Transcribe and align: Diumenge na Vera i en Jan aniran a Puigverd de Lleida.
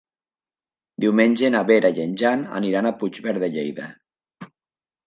Diumenge 1.05 1.51
na 1.57 1.61
Vera 1.67 1.91
i 1.99 2.03
en 2.07 2.17
Jan 2.23 2.43
aniran 2.63 2.89
a 2.89 2.95
Puigverd 3.05 3.47
de 3.47 3.53
Lleida. 3.59 3.93